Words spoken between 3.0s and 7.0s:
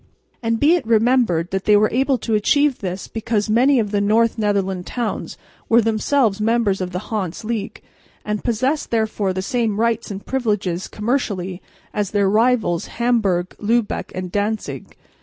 because many of the North Netherland towns were themselves members of